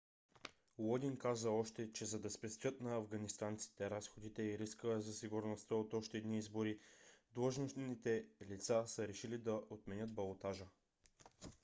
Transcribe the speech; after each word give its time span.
лодин 0.79 1.17
каза 1.17 1.51
още 1.51 1.91
че 1.93 2.05
за 2.05 2.19
да 2.19 2.29
спестят 2.29 2.81
на 2.81 2.95
афганистанците 2.95 3.89
разходите 3.89 4.43
и 4.43 4.57
риска 4.59 5.01
за 5.01 5.13
сигурността 5.13 5.75
от 5.75 5.93
още 5.93 6.17
едни 6.17 6.37
избори 6.37 6.79
длъжностните 7.35 8.25
лица 8.49 8.83
са 8.87 9.07
решили 9.07 9.37
да 9.37 9.61
отменят 9.69 10.13
балотажа 10.13 10.65